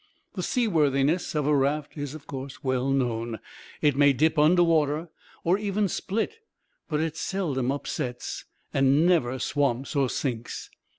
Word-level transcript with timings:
The 0.33 0.41
seaworthiness 0.41 1.35
of 1.35 1.45
a 1.45 1.55
raft 1.55 1.95
is, 1.95 2.15
of 2.15 2.25
course, 2.25 2.63
well 2.63 2.89
known. 2.89 3.37
It 3.83 3.95
may 3.95 4.13
dip 4.13 4.39
under 4.39 4.63
water, 4.63 5.09
or 5.43 5.59
even 5.59 5.87
split, 5.87 6.39
but 6.89 6.99
it 6.99 7.15
seldom 7.15 7.71
upsets 7.71 8.45
and 8.73 9.05
never 9.05 9.37
swamps 9.37 9.95
or 9.95 10.09
sinks. 10.09 10.71